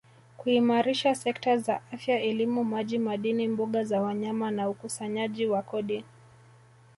[0.37, 6.03] kuimarisha sekta za Afya elimu maji madini mbuga za wanyama na ukusanyaji wa kodi